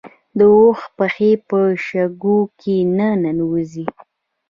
[0.37, 3.85] د اوښ پښې په شګو کې نه ننوځي